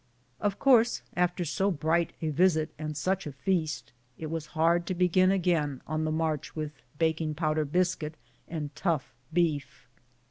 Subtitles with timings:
[0.39, 4.95] Of course, after so bright a visit and such a feast, it was hard to
[4.95, 8.17] begin again on the march with baking powder biscuit
[8.47, 9.87] and tough beef.